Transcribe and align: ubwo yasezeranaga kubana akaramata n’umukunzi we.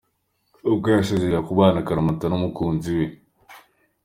ubwo 0.71 0.87
yasezeranaga 0.95 1.47
kubana 1.49 1.77
akaramata 1.81 2.25
n’umukunzi 2.27 2.89
we. 2.97 3.05